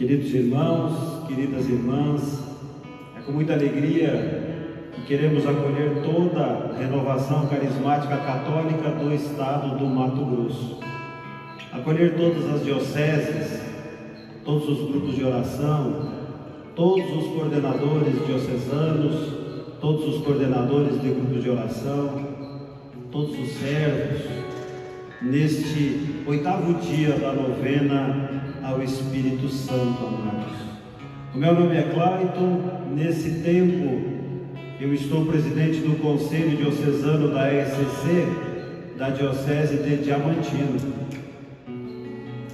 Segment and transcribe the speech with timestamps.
[0.00, 2.42] Queridos irmãos, queridas irmãs,
[3.18, 9.84] é com muita alegria que queremos acolher toda a renovação carismática católica do estado do
[9.84, 10.80] Mato Grosso.
[11.70, 13.60] Acolher todas as dioceses,
[14.42, 16.08] todos os grupos de oração,
[16.74, 19.34] todos os coordenadores diocesanos,
[19.82, 22.26] todos os coordenadores de grupos de oração,
[23.12, 24.22] todos os servos,
[25.20, 28.39] neste oitavo dia da novena
[28.70, 30.52] ao Espírito Santo, amados.
[31.34, 32.62] O meu nome é Clayton,
[32.94, 34.20] nesse tempo
[34.80, 38.26] eu estou presidente do Conselho Diocesano da ECC,
[38.96, 40.78] da Diocese de Diamantino.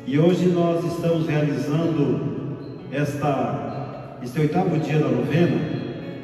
[0.07, 2.57] E hoje nós estamos realizando
[2.91, 5.61] esta, este oitavo dia da novena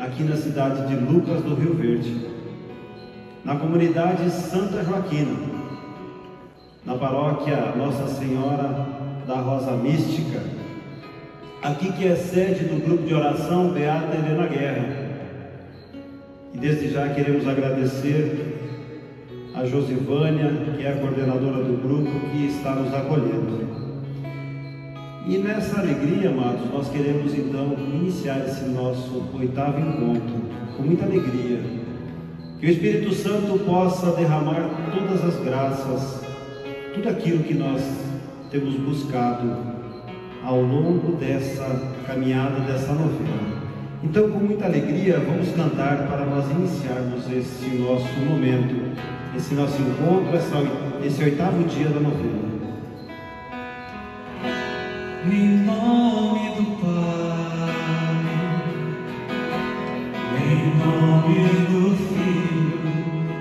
[0.01, 2.29] aqui na cidade de Lucas do Rio Verde,
[3.45, 5.37] na comunidade Santa Joaquina,
[6.85, 10.41] na paróquia Nossa Senhora da Rosa Mística,
[11.63, 15.13] aqui que é sede do grupo de oração Beata Helena Guerra.
[16.55, 18.59] E desde já queremos agradecer
[19.55, 23.63] a Josivânia, que é a coordenadora do grupo, que está nos acolhendo.
[25.27, 30.41] E nessa alegria, amados, nós queremos então iniciar esse nosso oitavo encontro
[30.77, 31.61] com muita alegria.
[32.59, 36.23] Que o Espírito Santo possa derramar todas as graças,
[36.95, 37.81] tudo aquilo que nós
[38.53, 39.51] temos buscado
[40.45, 41.65] ao longo dessa
[42.07, 43.63] caminhada, dessa novena.
[44.05, 48.95] Então, com muita alegria, vamos cantar para nós iniciarmos esse nosso momento,
[49.35, 50.37] esse nosso encontro,
[51.03, 52.53] esse oitavo dia da novena.
[55.25, 57.73] Em nome do Pai,
[60.45, 61.35] em nome
[61.71, 62.81] do Filho,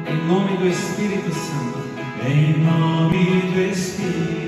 [0.10, 1.80] em nome do Espírito Santo,
[2.26, 4.41] em nome do Espírito,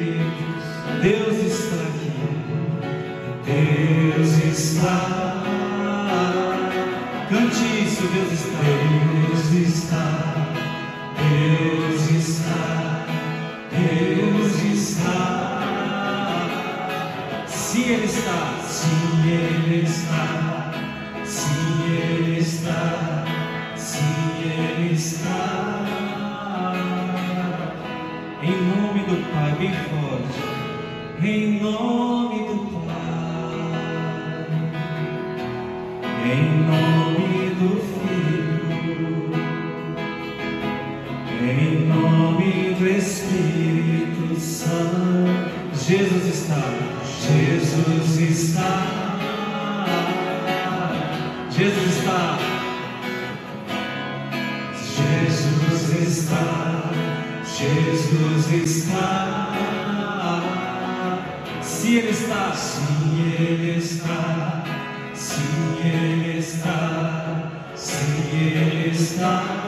[36.25, 39.31] Em nome do Filho.
[41.41, 45.51] Em nome do Espírito Santo.
[45.75, 46.63] Jesus está.
[47.27, 48.73] Jesus está.
[51.51, 52.39] Jesus está.
[54.95, 56.91] Jesus está.
[57.45, 59.33] Jesus está.
[61.61, 62.81] Se Ele está, se
[63.37, 64.52] Ele está,
[65.33, 69.62] se Ele está, se Ele está.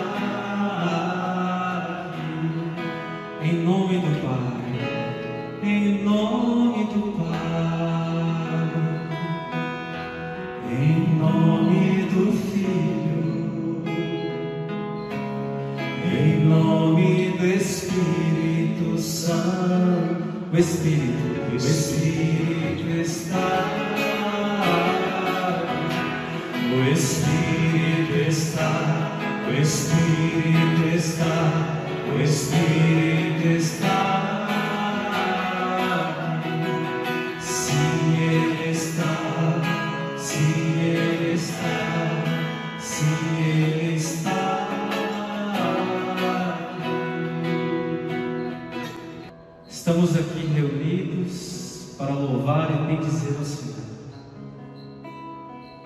[49.88, 53.76] Estamos aqui reunidos para louvar e bendizer o Senhor.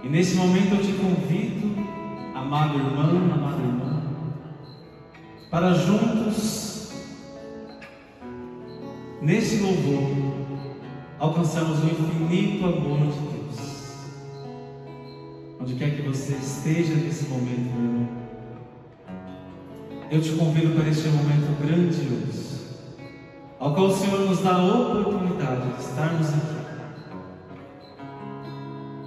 [0.01, 1.75] E nesse momento eu te convido,
[2.34, 4.01] amado irmão, amada irmã,
[5.51, 6.93] para juntos,
[9.22, 10.16] nesse louvor,
[11.19, 13.95] alcançarmos o infinito amor de Deus.
[15.59, 18.07] Onde quer que você esteja nesse momento, meu irmão,
[20.09, 22.48] eu te convido para este momento grandioso,
[23.59, 26.59] ao qual o Senhor nos dá a oportunidade de estarmos aqui.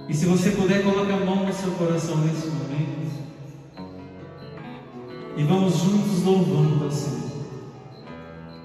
[0.07, 2.93] E se você puder, coloque a mão no seu coração nesse momento.
[5.35, 7.31] E vamos juntos louvando ao Senhor.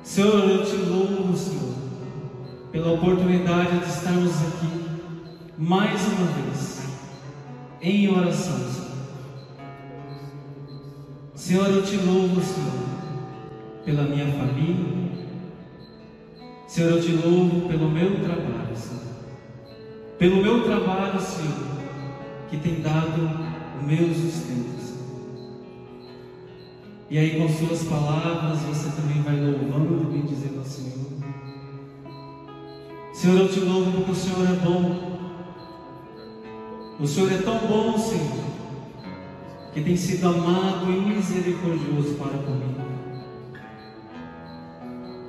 [0.03, 1.75] Senhor, eu te louvo, Senhor,
[2.71, 4.69] pela oportunidade de estarmos aqui
[5.57, 6.83] mais uma vez
[7.81, 8.89] em oração, Senhor.
[11.35, 12.85] Senhor, eu te louvo, Senhor,
[13.85, 15.08] pela minha família.
[16.79, 19.03] Senhor, eu te louvo pelo meu trabalho, Senhor.
[20.17, 21.67] pelo meu trabalho, Senhor,
[22.49, 24.79] que tem dado o meu sustento.
[27.11, 31.09] E aí, com Suas palavras, você também vai louvando e bendizendo ao Senhor.
[33.13, 35.19] Senhor, eu te louvo porque o Senhor é bom.
[37.01, 38.45] O Senhor é tão bom, Senhor,
[39.75, 42.88] que tem sido amado e misericordioso para comigo.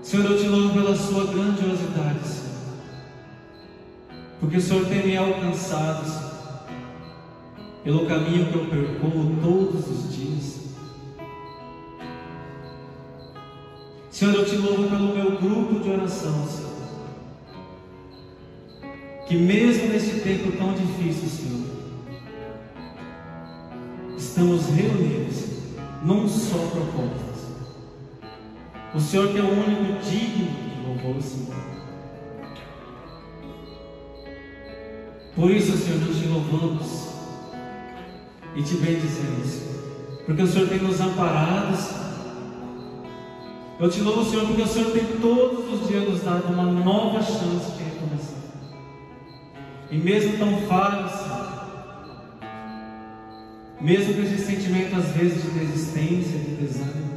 [0.09, 2.49] Senhor, eu te louvo pela Sua grandiosidade, Senhor.
[4.39, 6.61] Porque o Senhor tem me alcançado, Senhor,
[7.83, 10.61] pelo caminho que eu percorro todos os dias.
[14.09, 16.69] Senhor, eu te louvo pelo meu grupo de oração, Senhor.
[19.27, 21.67] Que mesmo neste tempo tão difícil, Senhor,
[24.17, 25.35] estamos reunidos
[26.03, 27.28] num só propósito.
[28.93, 31.55] O Senhor que é o único digno de louvor, Senhor.
[35.35, 37.09] Por isso, Senhor, nós te louvamos
[38.55, 40.23] e te bendizemos, Senhor.
[40.25, 42.09] Porque o Senhor tem nos amparado, Senhor.
[43.79, 47.21] Eu te louvo, Senhor, porque o Senhor tem todos os dias nos dado uma nova
[47.21, 48.39] chance de recomeçar.
[49.89, 51.13] E mesmo tão falhos,
[53.79, 57.08] mesmo com esse sentimento às vezes de desistência, de desânimo,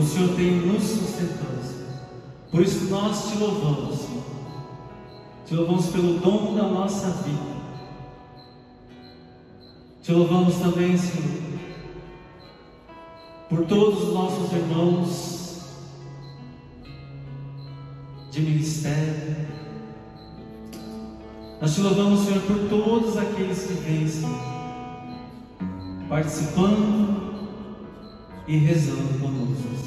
[0.00, 1.50] o Senhor tem nos sustentado.
[2.50, 4.24] Por isso nós te louvamos, Senhor.
[5.46, 7.50] Te louvamos pelo dom da nossa vida.
[10.02, 11.42] Te louvamos também, Senhor,
[13.48, 15.60] por todos os nossos irmãos
[18.30, 19.36] de ministério.
[21.60, 24.40] Nós te louvamos, Senhor, por todos aqueles que vêm, Senhor,
[26.08, 27.20] participando
[28.50, 29.79] e rezando conosco,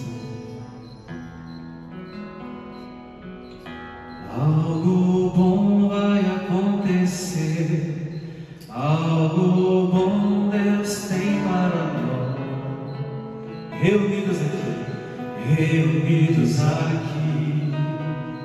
[16.61, 17.73] aqui,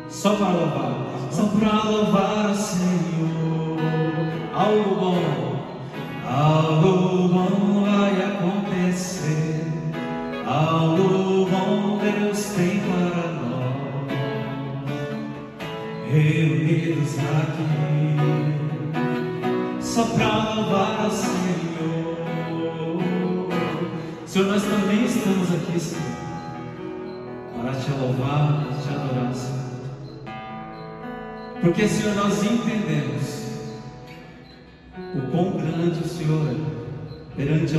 [0.08, 0.93] só para louvar,
[1.31, 2.07] só para louvar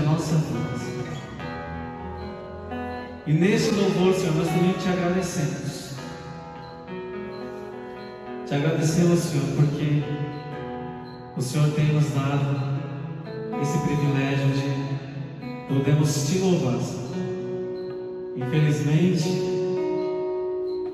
[0.10, 0.90] nossa Senhor.
[3.28, 5.90] E nesse louvor, Senhor, nós também te agradecemos.
[8.48, 10.04] Te agradecemos, Senhor, porque
[11.38, 12.80] o Senhor tem nos dado
[13.62, 14.90] esse privilégio de
[15.68, 16.80] podemos te louvar.
[18.36, 19.30] Infelizmente,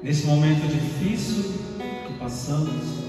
[0.03, 1.53] nesse momento difícil
[2.07, 3.05] que passamos,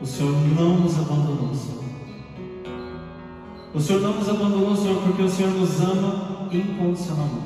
[0.00, 1.85] o Senhor não nos abandonou, Senhor.
[3.76, 7.44] O Senhor não nos abandonou, Senhor, porque o Senhor nos ama incondicionalmente.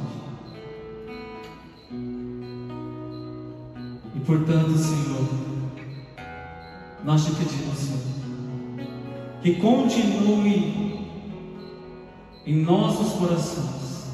[4.14, 5.28] E portanto, Senhor,
[7.04, 8.00] nós te pedimos, Senhor,
[9.42, 11.08] que continue
[12.46, 14.06] em nossos corações,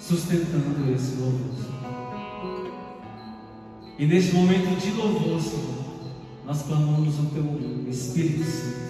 [0.00, 1.54] sustentando esse louvor.
[3.96, 5.84] E neste momento de louvor, Senhor,
[6.44, 8.89] nós clamamos o Teu Espírito Santo.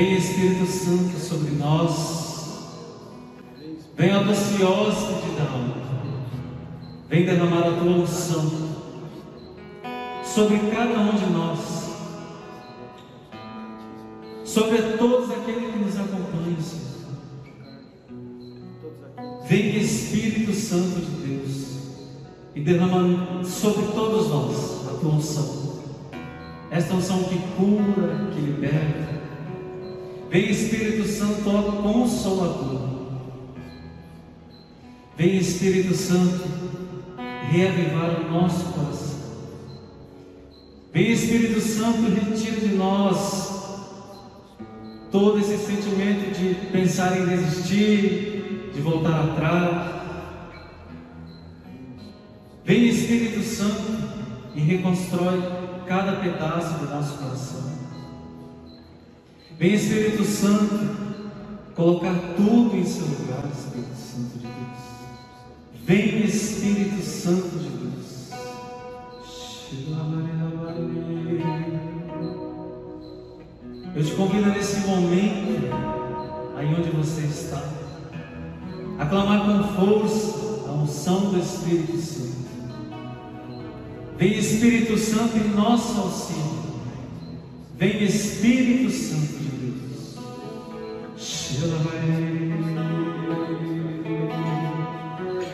[0.00, 2.80] Vem Espírito Santo sobre nós.
[3.98, 5.76] Vem a da alma.
[7.10, 8.50] Vem derramar a tua unção
[10.24, 11.90] sobre cada um de nós
[14.42, 16.90] sobre todos aqueles que nos acompanham, Senhor.
[19.46, 21.76] Vem Espírito Santo de Deus
[22.54, 25.82] e derrama sobre todos nós a tua unção.
[26.70, 29.09] Esta unção que cura, que liberta.
[30.30, 31.42] Vem Espírito Santo,
[31.82, 32.88] Consolador.
[35.16, 36.44] Vem Espírito Santo
[37.50, 39.18] reavivar o nosso coração.
[40.92, 43.50] Vem Espírito Santo, retira de nós
[45.10, 50.00] todo esse sentimento de pensar em desistir, de voltar atrás.
[52.64, 53.98] Vem Espírito Santo
[54.54, 55.42] e reconstrói
[55.88, 57.89] cada pedaço do nosso coração.
[59.60, 60.88] Vem Espírito Santo
[61.74, 64.78] colocar tudo em seu lugar, Espírito Santo de Deus.
[65.84, 68.30] Vem Espírito Santo de Deus.
[73.94, 75.68] Eu te convido nesse momento,
[76.56, 77.62] aí onde você está,
[78.98, 82.48] a clamar com força a unção do Espírito Santo.
[84.16, 86.69] Vem Espírito Santo em nosso auxílio.
[87.80, 90.16] Vem Espírito Santo de Deus.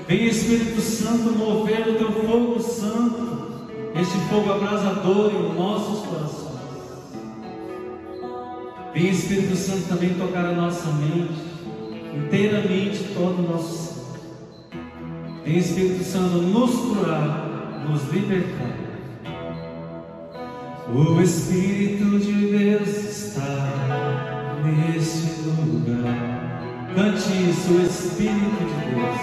[0.08, 6.56] Vem Espírito Santo mover o teu fogo santo, este fogo abrasador em nossos corações.
[8.92, 11.40] Vem Espírito Santo também tocar a nossa mente,
[12.12, 14.00] inteiramente todo o nosso ser.
[15.44, 18.85] Vem Espírito Santo nos curar, nos libertar.
[20.88, 26.62] O Espírito de Deus está neste lugar.
[26.94, 29.18] Cante isso, o Espírito de Deus.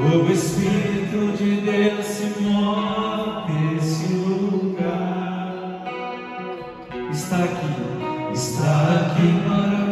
[0.00, 5.84] O Espírito de Deus se move nesse lugar.
[7.12, 9.85] Está aqui, está aqui para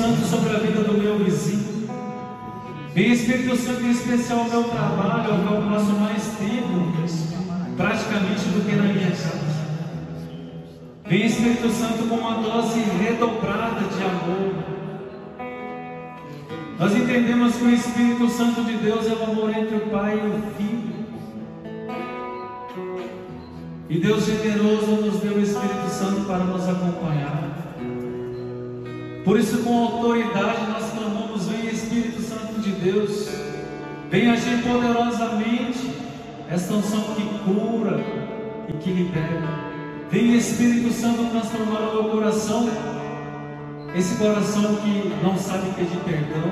[0.00, 1.86] Santo sobre a vida do meu vizinho.
[2.94, 6.90] Vem Espírito Santo em especial ao meu trabalho, ao que eu passo mais tempo,
[7.76, 9.60] praticamente do que na minha casa.
[11.04, 14.54] Vem Espírito Santo com uma dose redobrada de amor.
[16.78, 20.28] Nós entendemos que o Espírito Santo de Deus é o amor entre o Pai e
[20.28, 20.94] o Filho.
[23.90, 27.49] E Deus generoso nos deu o Espírito Santo para nos acompanhar.
[29.30, 33.28] Por isso, com autoridade, nós clamamos: Vem Espírito Santo de Deus,
[34.10, 35.88] vem agir poderosamente,
[36.50, 38.04] esta unção que cura
[38.68, 39.48] e que liberta.
[40.10, 42.68] Vem Espírito Santo transformar o meu coração,
[43.94, 46.50] esse coração que não sabe pedir perdão,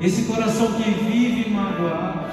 [0.00, 2.30] esse coração que vive magoado,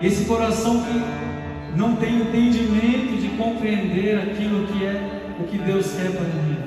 [0.00, 6.12] esse coração que não tem entendimento de compreender aquilo que é o que Deus quer
[6.12, 6.59] para mim.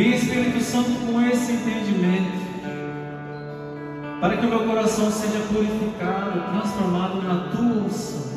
[0.00, 2.32] Vem Espírito Santo com esse entendimento,
[4.18, 8.30] para que o meu coração seja purificado, transformado na tua unção.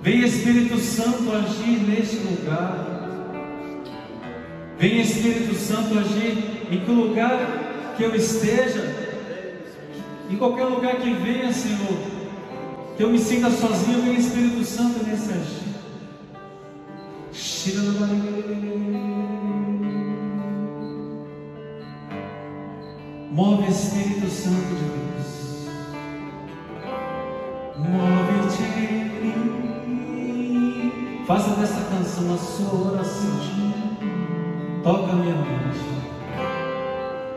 [0.00, 2.83] Vem Espírito Santo agir neste lugar.
[4.84, 8.94] Vem Espírito Santo agir em que lugar que eu esteja,
[10.28, 11.96] em qualquer lugar que venha, Senhor,
[12.94, 15.72] que eu me sinta sozinho, vem Espírito Santo nesse agir.
[23.30, 25.66] Move Espírito Santo de Deus.
[27.78, 29.04] Move-te em
[30.82, 31.24] mim.
[31.26, 33.83] Faça dessa canção a sua oração.
[34.84, 35.80] Toca minha mente.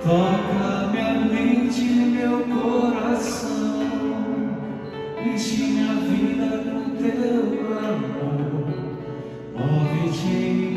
[0.04, 3.88] Toca minha mente e meu coração.
[5.26, 8.68] Enche minha vida com teu amor.
[9.56, 10.77] Move-te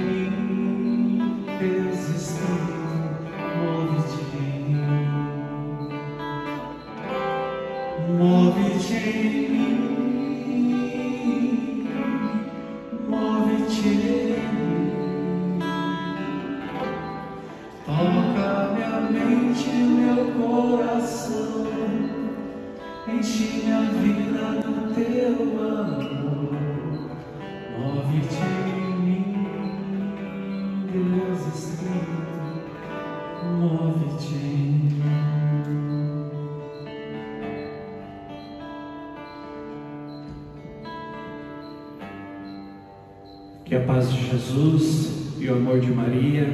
[43.90, 46.46] paz de Jesus e o amor de Maria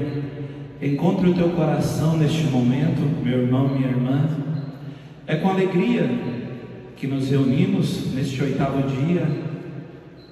[0.80, 4.26] encontre o teu coração neste momento, meu irmão, minha irmã.
[5.26, 6.08] É com alegria
[6.96, 9.28] que nos reunimos neste oitavo dia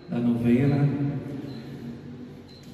[0.08, 0.88] da novena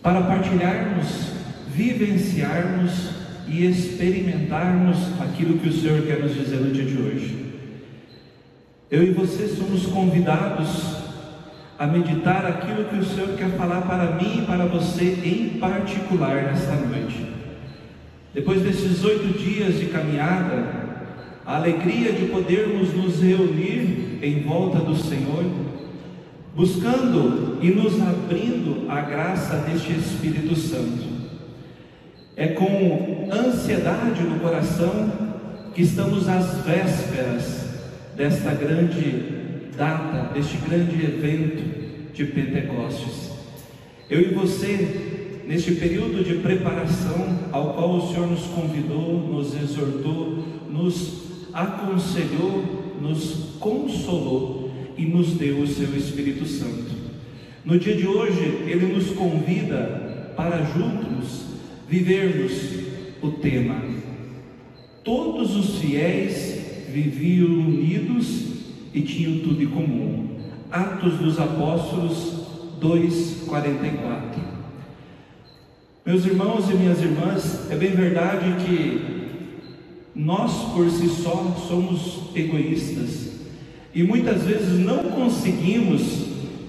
[0.01, 1.33] para partilharmos,
[1.69, 3.11] vivenciarmos
[3.49, 7.47] e experimentarmos aquilo que o Senhor quer nos dizer no dia de hoje.
[8.89, 11.00] Eu e você somos convidados
[11.81, 16.53] a meditar aquilo que o Senhor quer falar para mim e para você em particular
[16.53, 17.27] nesta noite.
[18.35, 20.63] Depois desses oito dias de caminhada,
[21.47, 25.43] a alegria de podermos nos reunir em volta do Senhor,
[26.55, 31.09] buscando e nos abrindo a graça deste Espírito Santo.
[32.37, 35.11] É com ansiedade no coração
[35.75, 37.71] que estamos às vésperas
[38.15, 39.40] desta grande
[39.81, 43.31] data, deste grande evento de Pentecostes.
[44.11, 50.45] Eu e você, neste período de preparação ao qual o Senhor nos convidou, nos exortou,
[50.69, 51.23] nos
[51.55, 56.91] aconselhou, nos consolou e nos deu o seu Espírito Santo.
[57.65, 61.47] No dia de hoje, ele nos convida para juntos
[61.89, 62.53] vivermos
[63.23, 63.83] o tema.
[65.03, 66.61] Todos os fiéis
[66.93, 68.40] viviam unidos
[68.93, 70.29] e tinham tudo em comum.
[70.71, 72.41] Atos dos Apóstolos
[72.81, 74.41] 2:44.
[76.05, 79.21] Meus irmãos e minhas irmãs, é bem verdade que
[80.15, 83.31] nós por si só somos egoístas
[83.95, 86.27] e muitas vezes não conseguimos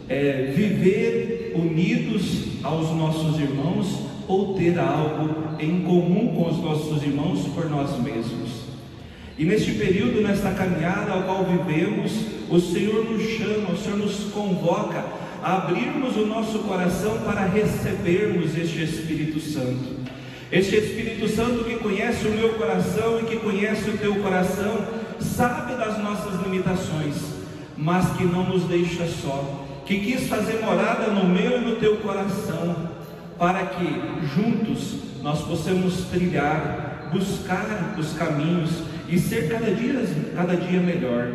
[0.09, 3.87] é, viver unidos aos nossos irmãos
[4.27, 8.60] ou ter algo em comum com os nossos irmãos por nós mesmos.
[9.37, 12.11] E neste período, nesta caminhada ao qual vivemos,
[12.49, 15.03] o Senhor nos chama, o Senhor nos convoca
[15.41, 20.01] a abrirmos o nosso coração para recebermos este Espírito Santo.
[20.51, 24.85] Este Espírito Santo que conhece o meu coração e que conhece o teu coração,
[25.19, 27.15] sabe das nossas limitações,
[27.77, 31.97] mas que não nos deixa só, que quis fazer morada no meu e no teu
[31.97, 32.89] coração,
[33.39, 33.85] para que
[34.35, 38.69] juntos nós possamos trilhar, buscar os caminhos
[39.11, 39.93] e ser cada dia,
[40.33, 41.29] cada dia melhor.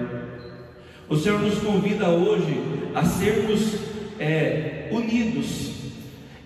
[1.08, 2.58] O Senhor nos convida hoje
[2.94, 3.74] a sermos
[4.18, 5.72] é, unidos,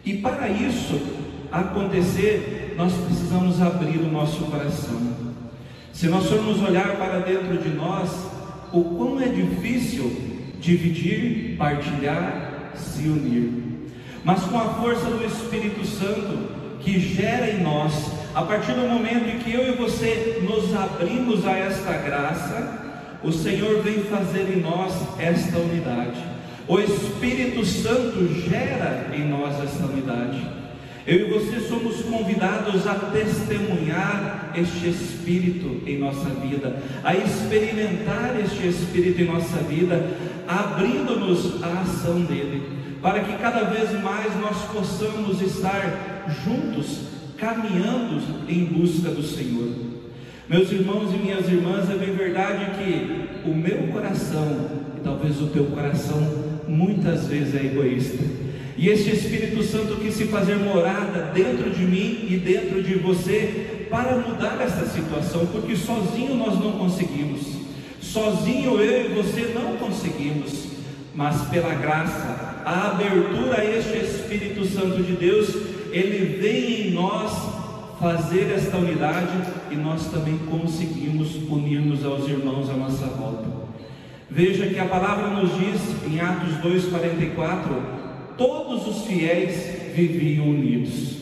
[0.05, 1.01] e para isso
[1.53, 5.01] acontecer, nós precisamos abrir o nosso coração.
[5.93, 8.11] Se nós formos olhar para dentro de nós,
[8.73, 10.11] o quão é difícil
[10.61, 13.91] dividir, partilhar, se unir.
[14.25, 19.29] Mas com a força do Espírito Santo que gera em nós a partir do momento
[19.29, 22.79] em que eu e você nos abrimos a esta graça,
[23.23, 26.23] o Senhor vem fazer em nós esta unidade.
[26.69, 30.47] O Espírito Santo gera em nós esta unidade.
[31.07, 38.69] Eu e você somos convidados a testemunhar este Espírito em nossa vida, a experimentar este
[38.69, 40.09] Espírito em nossa vida,
[40.47, 42.63] abrindo-nos à ação dele,
[43.03, 49.73] para que cada vez mais nós possamos estar juntos caminhando em busca do Senhor.
[50.49, 55.47] Meus irmãos e minhas irmãs, é bem verdade que o meu coração, e talvez o
[55.47, 56.21] teu coração,
[56.69, 58.23] muitas vezes é egoísta.
[58.77, 63.87] E este Espírito Santo quis se fazer morada dentro de mim e dentro de você
[63.91, 67.41] para mudar essa situação, porque sozinho nós não conseguimos.
[68.01, 70.67] Sozinho eu e você não conseguimos,
[71.15, 75.49] mas pela graça a abertura a este Espírito Santo de Deus,
[75.93, 77.33] ele vem em nós
[78.01, 79.37] fazer esta unidade
[79.71, 83.47] e nós também conseguimos unir-nos aos irmãos à nossa volta.
[84.31, 91.17] Veja que a palavra nos diz em Atos 2,44: todos os fiéis viviam unidos.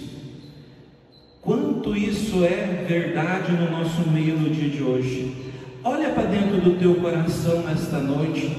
[1.41, 5.35] Quanto isso é verdade no nosso meio no dia de hoje.
[5.83, 8.55] Olha para dentro do teu coração nesta noite,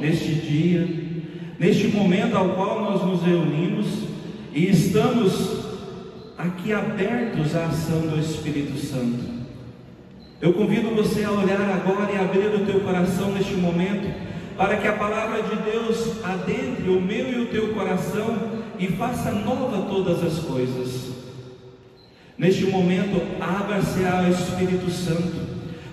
[0.00, 0.86] neste dia,
[1.58, 4.11] neste momento ao qual nós nos reunimos
[4.54, 5.62] e estamos
[6.36, 9.24] aqui abertos à ação do Espírito Santo.
[10.40, 14.12] Eu convido você a olhar agora e abrir o teu coração neste momento,
[14.56, 18.36] para que a palavra de Deus adentre o meu e o teu coração
[18.78, 21.12] e faça nova todas as coisas.
[22.36, 25.40] Neste momento, abra-se ao Espírito Santo,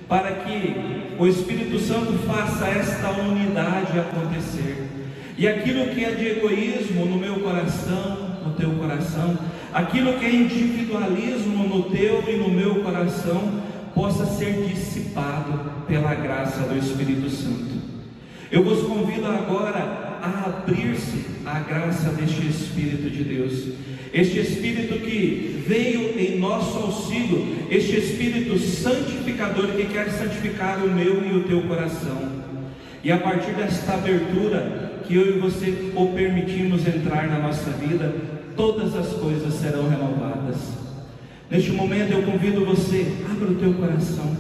[0.08, 4.88] para que o Espírito Santo faça esta unidade acontecer.
[5.38, 9.38] E aquilo que é de egoísmo no meu coração, no teu coração,
[9.74, 13.62] aquilo que é individualismo no teu e no meu coração,
[13.94, 17.80] possa ser dissipado pela graça do Espírito Santo.
[18.52, 25.64] Eu vos convido agora a abrir-se à graça deste Espírito de Deus este Espírito que
[25.68, 31.62] veio em nosso auxílio, este Espírito santificador que quer santificar o meu e o teu
[31.64, 32.18] coração.
[33.04, 38.14] E a partir desta abertura que eu e você o permitimos entrar na nossa vida,
[38.56, 40.58] todas as coisas serão renovadas.
[41.50, 44.38] Neste momento eu convido você, abra o teu coração,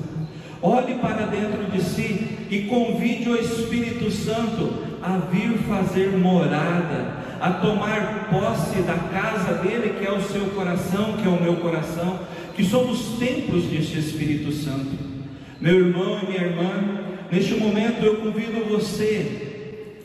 [0.62, 7.52] olhe para dentro de si e convide o Espírito Santo a vir fazer morada a
[7.54, 12.20] tomar posse da casa dele, que é o seu coração, que é o meu coração,
[12.56, 15.00] que somos templos deste Espírito Santo.
[15.60, 16.70] Meu irmão e minha irmã,
[17.32, 19.49] neste momento eu convido você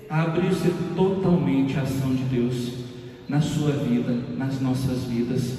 [0.08, 2.72] a abrir-se totalmente à ação de Deus
[3.28, 5.58] na sua vida, nas nossas vidas,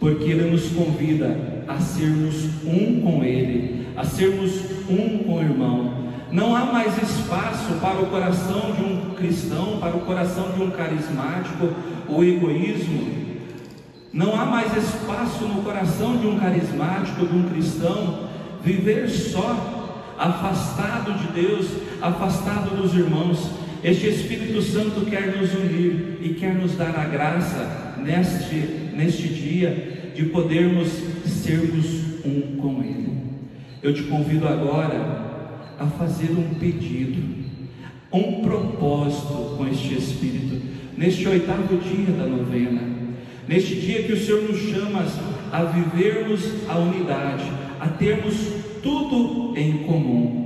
[0.00, 4.52] porque Ele nos convida a sermos um com Ele, a sermos
[4.88, 6.04] um com o irmão,
[6.34, 10.70] não há mais espaço para o coração de um cristão, para o coração de um
[10.72, 11.68] carismático,
[12.08, 13.06] o egoísmo.
[14.12, 18.28] Não há mais espaço no coração de um carismático, de um cristão,
[18.64, 21.68] viver só, afastado de Deus,
[22.02, 23.50] afastado dos irmãos.
[23.84, 28.54] Este Espírito Santo quer nos unir e quer nos dar a graça neste,
[28.96, 30.88] neste dia de podermos
[31.26, 31.84] sermos
[32.24, 33.12] um com Ele.
[33.82, 37.22] Eu te convido agora a fazer um pedido,
[38.10, 40.62] um propósito com este Espírito,
[40.96, 42.80] neste oitavo dia da novena,
[43.46, 45.04] neste dia que o Senhor nos chama
[45.52, 47.44] a vivermos a unidade,
[47.78, 48.34] a termos
[48.82, 50.43] tudo em comum.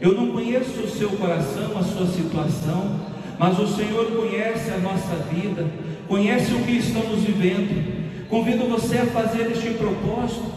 [0.00, 3.00] Eu não conheço o seu coração, a sua situação,
[3.38, 5.66] mas o Senhor conhece a nossa vida,
[6.06, 8.28] conhece o que estamos vivendo.
[8.28, 10.52] Convido você a fazer este propósito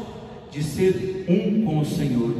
[0.51, 2.35] de ser um com o Senhor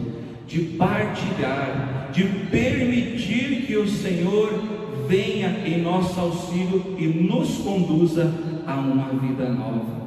[0.52, 4.62] de partilhar, de permitir que o Senhor
[5.08, 8.30] venha em nosso auxílio e nos conduza
[8.68, 10.02] a uma vida nova.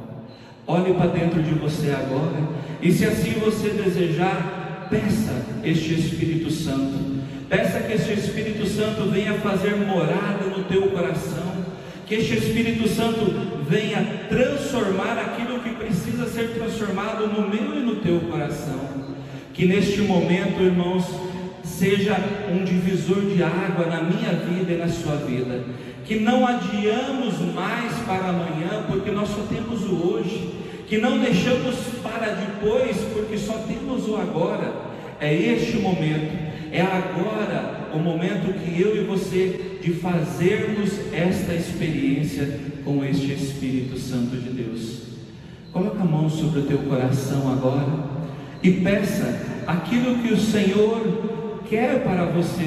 [0.67, 2.47] Olhe para dentro de você agora
[2.79, 7.15] e, se assim você desejar, peça este Espírito Santo.
[7.49, 11.65] Peça que este Espírito Santo venha fazer morada no teu coração,
[12.05, 13.25] que este Espírito Santo
[13.67, 19.05] venha transformar aquilo que precisa ser transformado no meu e no teu coração.
[19.53, 21.05] Que neste momento, irmãos,
[21.63, 22.15] seja
[22.51, 25.63] um divisor de água na minha vida e na sua vida.
[26.05, 30.53] Que não adiamos mais para amanhã, porque nós só temos o hoje.
[30.87, 34.94] Que não deixamos para depois, porque só temos o agora.
[35.19, 36.33] É este momento,
[36.71, 43.97] é agora o momento que eu e você de fazermos esta experiência com este Espírito
[43.97, 45.03] Santo de Deus.
[45.71, 47.85] Coloca a mão sobre o teu coração agora
[48.61, 52.63] e peça aquilo que o Senhor quer para você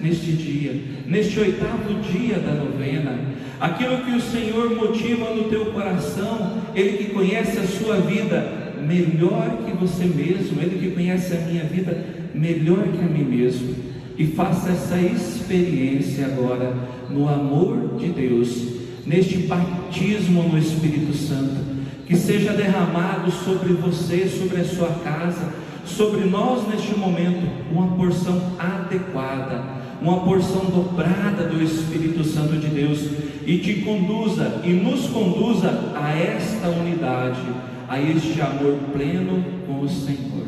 [0.00, 3.18] neste dia, neste oitavo dia da novena,
[3.60, 9.58] aquilo que o Senhor motiva no teu coração, Ele que conhece a sua vida melhor
[9.64, 13.74] que você mesmo, Ele que conhece a minha vida melhor que a mim mesmo,
[14.16, 16.74] e faça essa experiência agora
[17.10, 18.74] no amor de Deus,
[19.06, 21.74] neste batismo no Espírito Santo
[22.06, 25.52] que seja derramado sobre você, sobre a sua casa,
[25.86, 29.62] sobre nós neste momento, uma porção adequada,
[30.00, 33.08] uma porção dobrada do Espírito Santo de Deus
[33.46, 37.40] e te conduza e nos conduza a esta unidade,
[37.88, 40.46] a este amor pleno com o Senhor.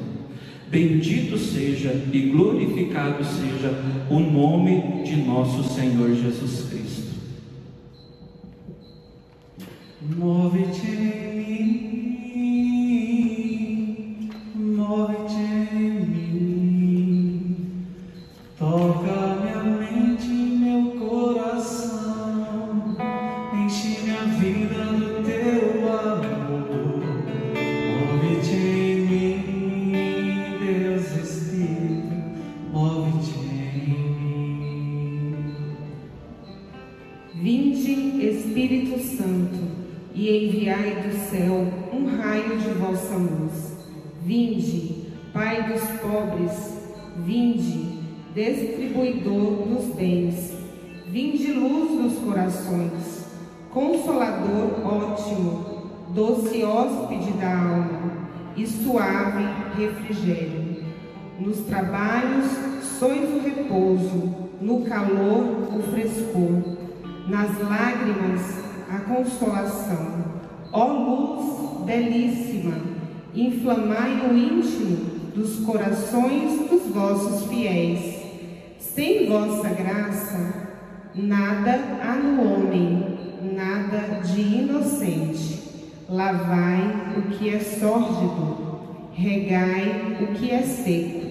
[0.68, 3.72] Bendito seja e glorificado seja
[4.11, 7.07] o nome de nosso Senhor Jesus Cristo.
[10.16, 11.36] Move-te.
[59.77, 60.85] Refrigério.
[61.39, 62.47] Nos trabalhos
[62.99, 66.77] sois o repouso, no calor o frescor,
[67.29, 70.25] nas lágrimas a consolação.
[70.73, 72.75] Ó luz belíssima,
[73.35, 74.97] inflamai o íntimo
[75.35, 78.17] dos corações dos vossos fiéis.
[78.79, 80.69] Sem vossa graça,
[81.15, 83.19] nada há no homem,
[83.55, 85.67] nada de inocente.
[86.09, 88.66] Lavai o que é sórdido,
[89.17, 91.27] regai o que é seco,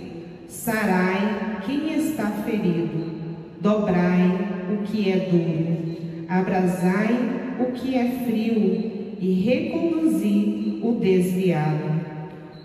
[0.48, 3.14] sarai quem está ferido,
[3.62, 4.28] dobrai
[4.74, 7.16] o que é duro, abrasai
[7.60, 12.02] o que é frio e reconduzi o desviado.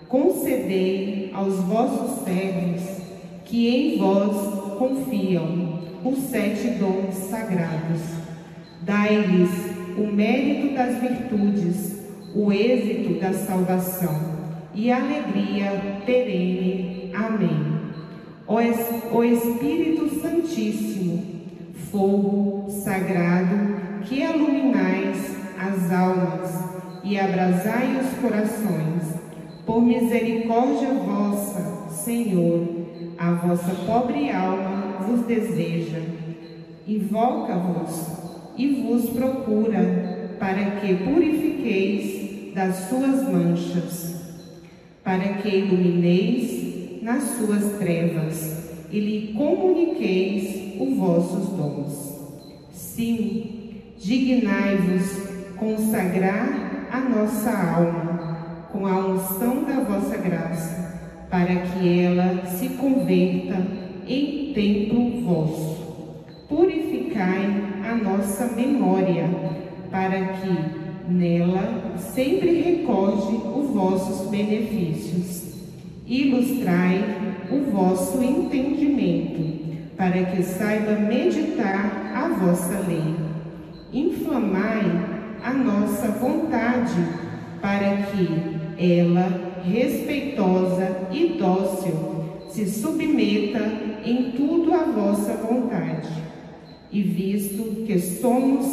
[0.09, 2.81] Concedei aos vossos servos
[3.45, 8.01] que em vós confiam os sete dons sagrados.
[8.81, 9.51] Dai-lhes
[9.99, 14.30] o mérito das virtudes, o êxito da salvação
[14.75, 17.11] e alegria perene.
[17.15, 17.81] Amém.
[18.47, 21.23] O Espírito Santíssimo,
[21.91, 26.71] fogo sagrado que iluminais as almas
[27.05, 29.21] e abrasai os corações,
[29.67, 32.67] por misericórdia vossa, Senhor,
[33.19, 36.01] a vossa pobre alma vos deseja,
[36.87, 38.21] invoca-vos
[38.57, 44.20] e vos procura, para que purifiqueis das suas manchas,
[45.11, 52.17] para que ilumineis nas suas trevas e lhe comuniqueis os vossos dons.
[52.71, 62.47] Sim, dignai-vos consagrar a nossa alma com a unção da vossa graça, para que ela
[62.47, 63.67] se converta
[64.07, 66.25] em templo vosso.
[66.49, 69.29] Purificai a nossa memória,
[69.91, 75.51] para que nela sempre recorde os vossos benefícios.
[76.07, 77.05] Ilustrai
[77.51, 79.61] o vosso entendimento,
[79.97, 83.15] para que saiba meditar a vossa lei.
[83.93, 84.83] Inflamai
[85.43, 86.95] a nossa vontade,
[87.61, 91.93] para que ela, respeitosa e dócil,
[92.49, 93.61] se submeta
[94.05, 96.09] em tudo à vossa vontade.
[96.91, 98.67] E visto que somos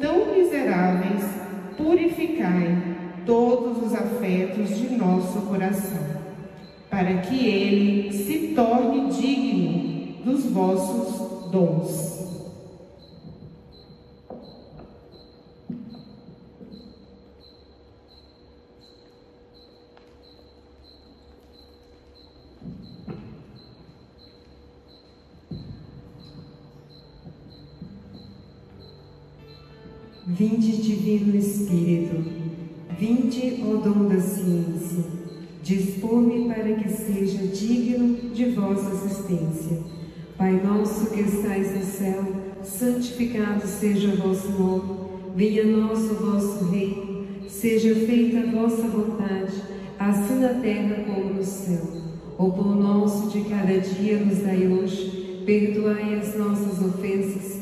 [0.00, 1.41] tão miseráveis,
[1.76, 2.76] purificai
[3.24, 6.02] todos os afetos de nosso coração,
[6.90, 12.11] para que ele se torne digno dos vossos dons.
[30.34, 32.24] Vinde, Divino Espírito,
[32.98, 35.04] vinde, ó dom da ciência,
[35.62, 39.80] dispor-me para que seja digno de vossa assistência.
[40.38, 42.24] Pai nosso que estais no céu,
[42.62, 44.82] santificado seja o vosso nome,
[45.36, 49.52] venha a nós o vosso reino, seja feita a vossa vontade,
[49.98, 51.82] assim na terra como no céu.
[52.38, 57.61] O pão nosso de cada dia nos dai hoje, perdoai as nossas ofensas,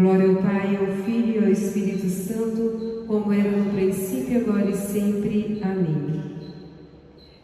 [0.00, 4.74] Glória ao Pai, ao Filho e ao Espírito Santo, como era no princípio, agora e
[4.74, 5.60] sempre.
[5.62, 6.22] Amém.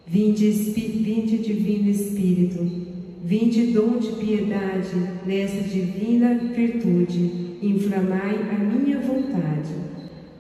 [0.07, 2.67] Vinde, vinde Divino Espírito,
[3.23, 4.89] vinde dom de piedade,
[5.27, 9.75] nessa divina virtude, inflamai a minha vontade.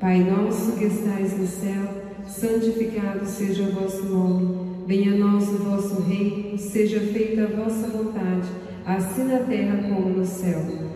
[0.00, 1.82] Pai nosso que estais no céu,
[2.26, 4.56] santificado seja o vosso nome.
[4.86, 8.48] Venha a nós o vosso reino, seja feita a vossa vontade,
[8.86, 10.95] assim na terra como no céu.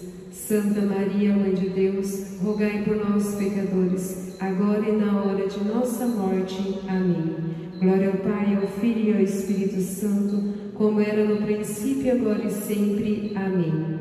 [0.47, 6.05] Santa Maria, Mãe de Deus, rogai por nós, pecadores, agora e na hora de nossa
[6.07, 6.79] morte.
[6.87, 7.35] Amém.
[7.79, 12.51] Glória ao Pai, ao Filho e ao Espírito Santo, como era no princípio, agora e
[12.51, 13.31] sempre.
[13.35, 13.99] Amém.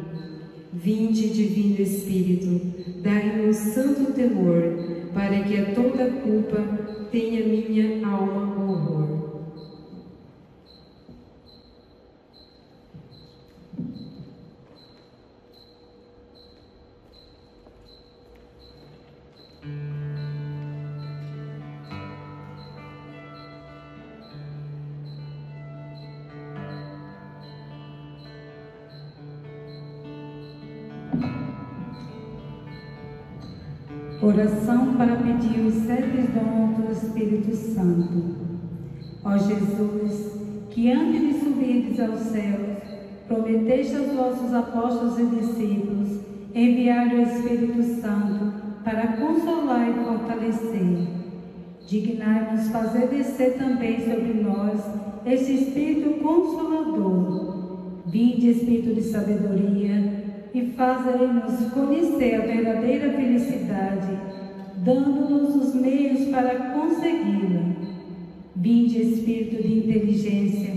[0.72, 2.60] Vinde, Divino Espírito,
[3.02, 4.62] dai-me um santo temor,
[5.12, 6.56] para que a toda culpa
[7.12, 9.19] tenha minha alma horror.
[34.22, 38.36] Oração para pedir os sete dons do Espírito Santo.
[39.24, 40.32] Ó Jesus,
[40.68, 42.78] que antes de subirdes aos céus,
[43.26, 46.20] prometeste aos vossos apóstolos e discípulos
[46.54, 48.52] enviar o Espírito Santo
[48.84, 50.98] para consolar e fortalecer.
[51.86, 54.82] Dignai-nos fazer descer também sobre nós
[55.24, 58.02] esse Espírito Consolador.
[58.06, 60.19] Vinde, Espírito de sabedoria,
[60.52, 64.18] e fazei-nos conhecer a verdadeira felicidade,
[64.78, 67.60] dando-nos os meios para consegui-la.
[68.56, 70.74] Vinde, Espírito de inteligência,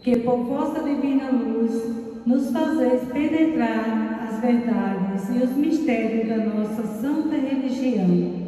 [0.00, 1.92] que por vossa divina luz
[2.24, 8.42] nos fazeis penetrar as verdades e os mistérios da nossa santa religião.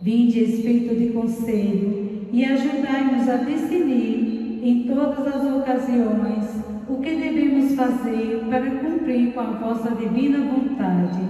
[0.00, 6.55] Vinde, Espírito de conselho, e ajudai-nos a decidir em todas as ocasiões
[6.88, 11.20] o que devemos fazer para cumprir com a vossa divina vontade.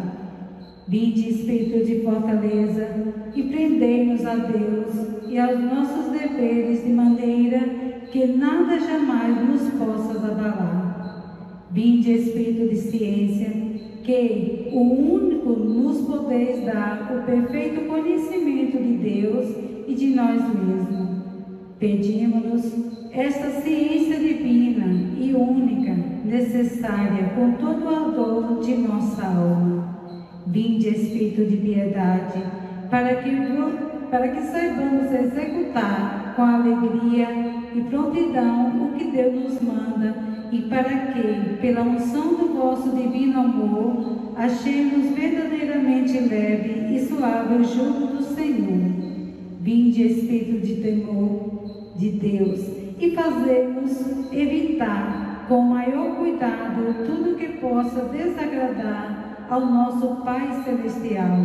[0.88, 2.88] Vinde, Espírito de fortaleza,
[3.34, 4.94] e prendei-nos a Deus
[5.28, 7.58] e aos nossos deveres de maneira
[8.12, 11.66] que nada jamais nos possa abalar.
[11.72, 13.50] Vinde, Espírito de ciência,
[14.04, 19.56] que o único nos podeis dar o perfeito conhecimento de Deus
[19.88, 21.08] e de nós mesmos.
[21.80, 24.86] Pedimos-nos esta ciência divina
[25.18, 29.96] e única, necessária com todo o ardor de nossa alma.
[30.46, 32.42] Vinde, Espírito de piedade,
[32.90, 33.30] para que,
[34.10, 37.28] para que saibamos executar com alegria
[37.74, 40.14] e prontidão o que Deus nos manda
[40.52, 47.64] e para que, pela unção do vosso divino amor, achemos verdadeiramente leve e suave o
[47.64, 48.92] jugo do Senhor.
[49.62, 58.06] Vinde, Espírito de temor de Deus, e fazemos evitar com maior cuidado tudo que possa
[58.06, 61.36] desagradar ao nosso Pai Celestial.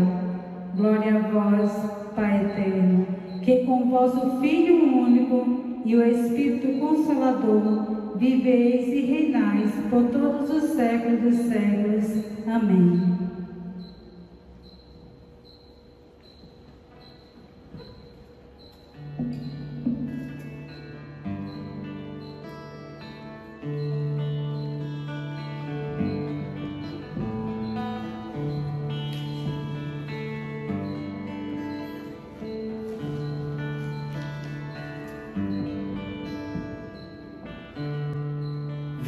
[0.76, 1.72] Glória a vós,
[2.16, 3.06] Pai Eterno,
[3.42, 10.72] que com vosso Filho único e o Espírito Consolador viveis e reinais por todos os
[10.72, 12.24] séculos dos séculos.
[12.48, 13.31] Amém.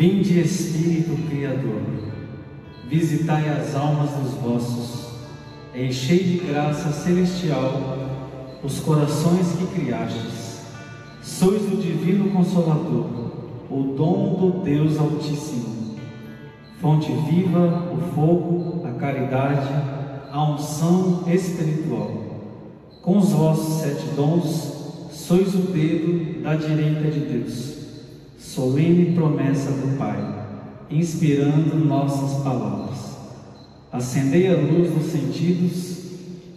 [0.04, 1.82] Vinde Espírito Criador,
[2.90, 5.14] visitai as almas dos vossos,
[5.74, 7.98] enchei de graça celestial
[8.62, 10.60] os corações que criastes.
[11.22, 13.32] Sois o divino Consolador,
[13.72, 15.96] o dom do Deus Altíssimo,
[16.82, 19.70] fonte viva, o fogo, a caridade,
[20.30, 22.12] a unção espiritual.
[23.02, 27.73] Com os vossos sete dons, sois o dedo da direita de Deus
[28.44, 30.22] solene promessa do Pai,
[30.92, 33.14] inspirando nossas palavras.
[33.92, 35.98] Acendei a luz dos sentidos,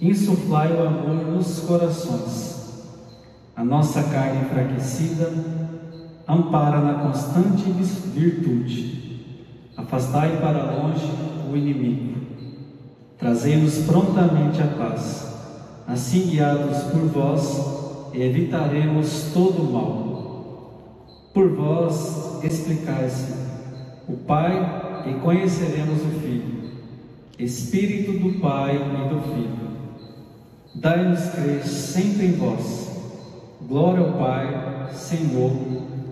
[0.01, 2.57] insuflai o amor nos corações.
[3.55, 5.33] A nossa carne enfraquecida
[6.29, 7.71] ampara na constante
[8.13, 9.23] virtude.
[9.77, 11.09] Afastai para longe
[11.51, 12.17] o inimigo.
[13.17, 15.35] Trazei-nos prontamente a paz.
[15.87, 20.06] Assim, guiados por vós, evitaremos todo o mal
[21.37, 23.31] por vós explicai-se
[24.09, 26.71] o Pai e conheceremos o Filho,
[27.39, 29.67] Espírito do Pai e do Filho.
[30.77, 32.91] Dai-nos crer sempre em vós.
[33.69, 35.53] Glória ao Pai, Senhor,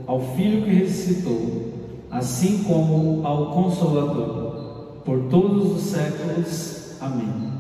[0.07, 1.73] ao Filho que ressuscitou,
[2.11, 7.01] assim como ao Consolador, por todos os séculos.
[7.01, 7.54] Amém.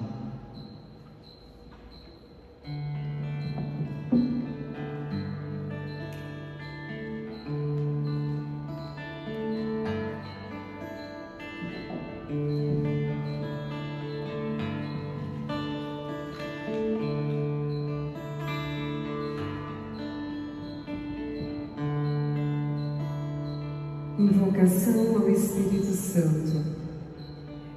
[24.64, 26.64] Invocação ao Espírito Santo.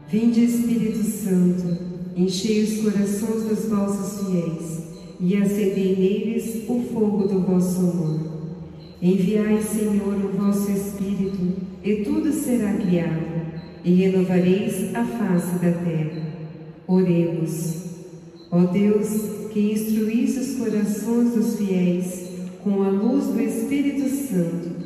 [0.10, 1.78] Vinde, Espírito Santo,
[2.16, 4.84] enchei os corações dos vossos fiéis
[5.20, 8.22] e acendei neles o fogo do vosso amor.
[9.02, 13.22] Enviai, Senhor, o vosso Espírito, e tudo será criado,
[13.84, 16.22] e renovareis a face da terra.
[16.88, 17.84] Oremos.
[18.50, 19.10] Ó Deus,
[19.52, 22.30] que instruís os corações dos fiéis
[22.64, 24.77] com a luz do Espírito Santo,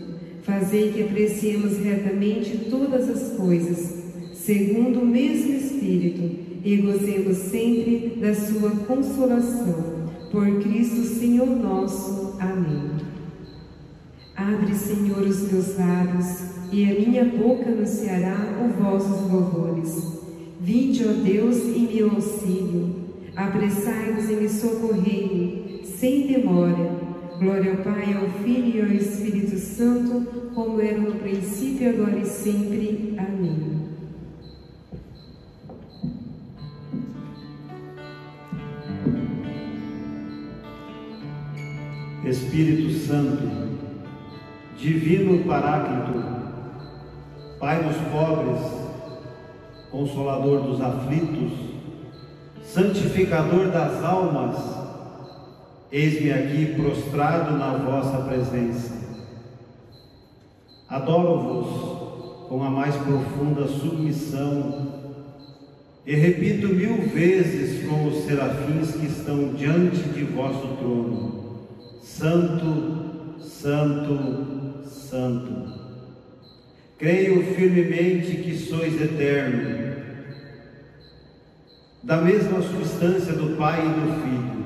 [0.44, 8.34] Fazei que apreciemos retamente todas as coisas, segundo o mesmo Espírito, e gozemos sempre da
[8.34, 10.02] sua consolação.
[10.32, 12.38] Por Cristo Senhor nosso.
[12.40, 12.92] Amém.
[14.36, 20.22] Abre, Senhor, os teus lábios, e a minha boca anunciará os vossos louvores.
[20.60, 22.96] Vinde, ó Deus, em meu auxílio.
[23.36, 27.01] Apressai-vos em me socorrer, sem demora
[27.42, 32.24] Glória ao Pai, ao Filho e ao Espírito Santo, como era no princípio, agora e
[32.24, 33.16] sempre.
[33.18, 33.82] Amém.
[42.24, 43.80] Espírito Santo,
[44.78, 46.24] Divino Paráclito,
[47.60, 48.62] Pai dos pobres,
[49.90, 51.54] Consolador dos aflitos,
[52.64, 54.81] Santificador das almas,
[55.92, 58.94] Eis-me aqui prostrado na vossa presença.
[60.88, 65.02] Adoro-vos com a mais profunda submissão
[66.06, 71.68] e repito mil vezes com os serafins que estão diante de vosso trono:
[72.02, 75.82] Santo, Santo, Santo.
[76.98, 79.94] Creio firmemente que sois eterno,
[82.02, 84.61] da mesma substância do Pai e do Filho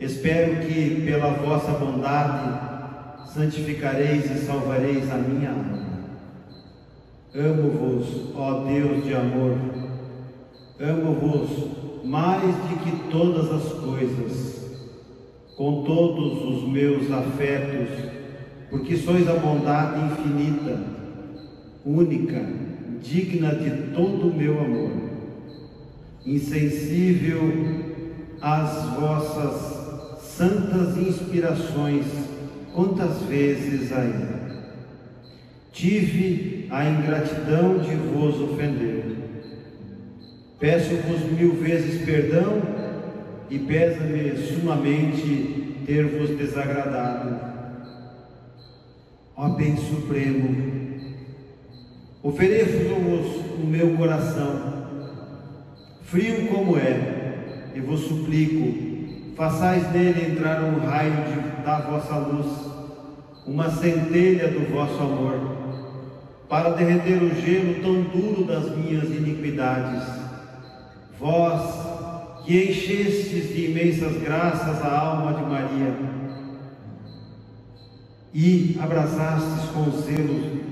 [0.00, 5.84] Espero que, pela vossa bondade, santificareis e salvareis a minha alma.
[7.34, 9.56] Amo-vos, ó Deus de amor,
[10.80, 14.64] amo-vos mais de que todas as coisas,
[15.56, 17.88] com todos os meus afetos,
[18.70, 20.78] porque sois a bondade infinita,
[21.84, 22.44] única,
[23.00, 24.90] digna de todo o meu amor,
[26.26, 27.40] insensível
[28.40, 29.73] às vossas
[30.36, 32.06] santas inspirações,
[32.74, 34.44] quantas vezes ainda
[35.72, 39.04] tive a ingratidão de vos ofender.
[40.58, 42.62] Peço-vos mil vezes perdão
[43.50, 47.54] e pesa-me sumamente ter-vos desagradado.
[49.36, 51.00] Ó bem supremo,
[52.22, 54.86] ofereço-vos o meu coração,
[56.02, 58.93] frio como é, e vos suplico
[59.36, 62.46] façais nele entrar um raio de, da vossa luz,
[63.46, 65.56] uma centelha do vosso amor,
[66.48, 70.02] para derreter o gelo tão duro das minhas iniquidades.
[71.18, 75.94] Vós, que enchestes de imensas graças a alma de Maria,
[78.32, 80.64] e abrasastes com zelo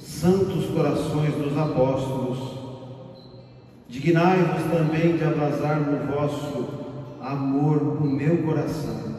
[0.00, 2.58] santos corações dos apóstolos,
[3.88, 6.87] dignai-vos também de abrasar no vosso
[7.28, 9.18] amor no meu coração.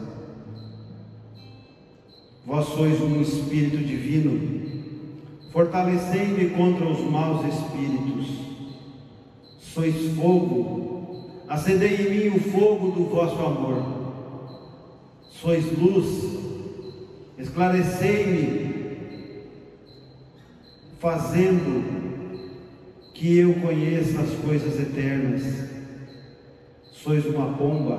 [2.44, 4.90] Vós sois um Espírito divino,
[5.52, 8.26] fortalecei-me contra os maus espíritos.
[9.60, 14.00] Sois fogo, acendei em mim o fogo do vosso amor.
[15.30, 16.40] Sois luz,
[17.38, 19.44] esclarecei-me,
[20.98, 22.00] fazendo
[23.14, 25.79] que eu conheça as coisas eternas
[27.02, 27.98] sois uma pomba,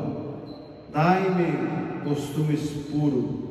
[0.93, 3.49] dai-me costumes puro.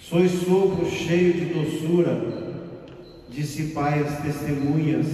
[0.00, 2.64] Sois sopro cheio de doçura,
[3.28, 5.06] dissipai as testemunhas,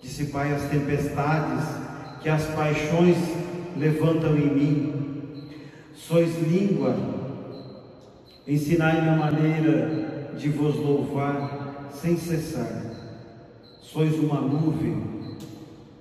[0.00, 1.64] dissipai as tempestades
[2.22, 3.16] que as paixões
[3.76, 4.94] levantam em mim.
[5.94, 6.96] Sois língua,
[8.46, 12.86] ensinai-me a maneira de vos louvar sem cessar.
[13.82, 15.17] Sois uma nuvem,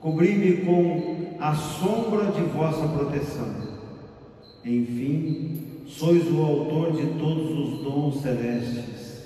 [0.08, 3.50] Cobri-me com a sombra de vossa proteção.
[4.64, 9.26] Enfim, sois o autor de todos os dons celestes.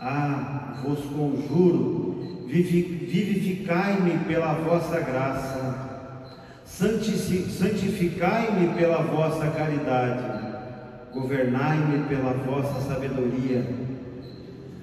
[0.00, 6.10] Ah, vos conjuro, vivificai-me pela vossa graça,
[6.64, 10.24] santificai-me pela vossa caridade,
[11.12, 13.64] governai-me pela vossa sabedoria,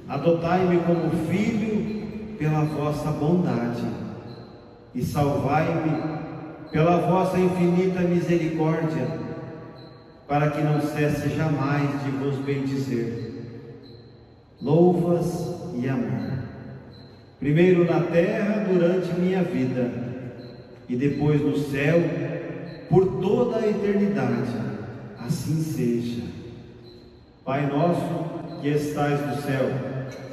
[0.08, 3.99] adotai-me como filho pela vossa bondade
[4.94, 6.20] e salvai-me
[6.72, 9.08] pela vossa infinita misericórdia,
[10.28, 13.30] para que não cesse jamais de vos bendizer.
[14.62, 16.40] louvas e amor.
[17.40, 19.90] Primeiro na terra durante minha vida
[20.90, 22.02] e depois no céu
[22.90, 24.52] por toda a eternidade.
[25.18, 26.24] Assim seja.
[27.46, 29.70] Pai nosso que estais no céu,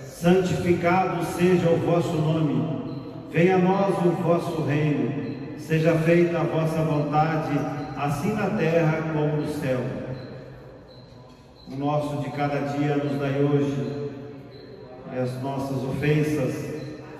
[0.03, 2.86] santificado seja o vosso nome.
[3.33, 5.37] Venha a nós o vosso reino.
[5.59, 7.59] Seja feita a vossa vontade,
[7.97, 9.81] assim na terra como no céu.
[11.69, 14.11] O nosso de cada dia nos dai hoje
[15.13, 16.55] e as nossas ofensas,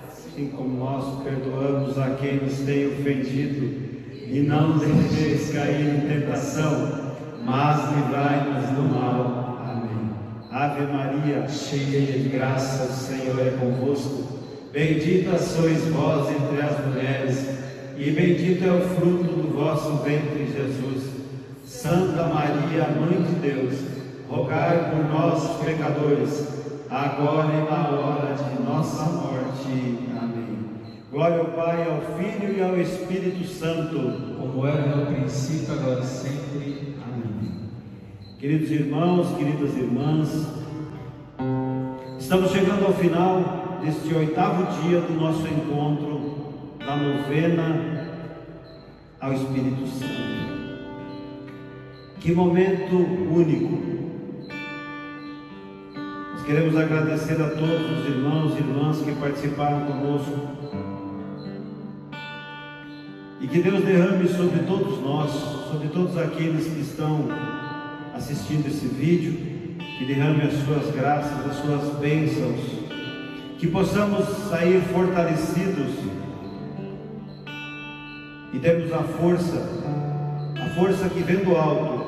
[0.07, 3.87] assim como nós perdoamos a quem nos tem ofendido.
[4.25, 9.59] E não deixeis cair em tentação, mas livrai-nos do mal.
[9.65, 10.11] Amém.
[10.51, 14.36] Ave Maria, cheia de graça, o Senhor é convosco.
[14.77, 17.49] Bendita sois vós entre as mulheres,
[17.97, 21.13] e bendito é o fruto do vosso ventre, Jesus.
[21.65, 23.73] Santa Maria, Mãe de Deus,
[24.29, 26.47] rogai por nós, pecadores,
[26.91, 29.97] agora e na hora de nossa morte.
[30.15, 30.59] Amém.
[31.11, 33.97] Glória ao Pai, ao Filho e ao Espírito Santo,
[34.39, 36.95] como era no princípio, agora e sempre.
[37.03, 37.51] Amém.
[38.37, 40.47] Queridos irmãos, queridas irmãs,
[42.19, 48.07] estamos chegando ao final deste oitavo dia do nosso encontro da novena
[49.19, 50.37] ao Espírito Santo.
[52.19, 53.97] Que momento único
[56.47, 60.47] Queremos agradecer a todos os irmãos e irmãs que participaram conosco.
[63.41, 65.29] E que Deus derrame sobre todos nós,
[65.69, 67.27] sobre todos aqueles que estão
[68.15, 69.33] assistindo esse vídeo,
[69.97, 72.86] que derrame as suas graças, as suas bênçãos,
[73.57, 75.91] que possamos sair fortalecidos
[78.53, 79.69] e termos a força,
[80.63, 82.05] a força que vem do alto,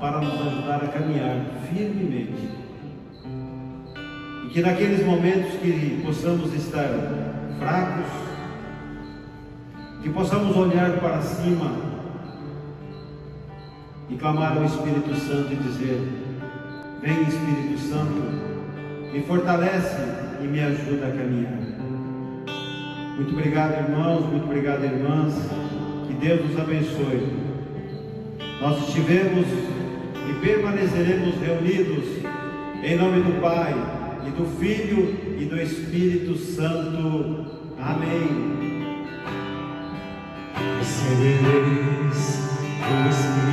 [0.00, 2.48] para nos ajudar a caminhar firmemente.
[4.44, 6.88] E que naqueles momentos que possamos estar
[7.58, 8.10] fracos,
[10.02, 11.72] que possamos olhar para cima
[14.08, 16.08] e clamar ao Espírito Santo e dizer:
[17.02, 18.50] Vem Espírito Santo,
[19.12, 19.96] me fortalece
[20.42, 21.70] e me ajuda a caminhar.
[23.16, 25.34] Muito obrigado, irmãos, muito obrigado, irmãs.
[26.06, 27.50] Que Deus nos abençoe.
[28.60, 29.46] Nós estivemos
[30.28, 32.04] e permaneceremos reunidos
[32.82, 33.74] em nome do Pai
[34.26, 37.46] e do Filho e do Espírito Santo.
[37.78, 38.60] Amém.
[40.78, 42.48] Recebereis
[42.80, 43.49] o Espírito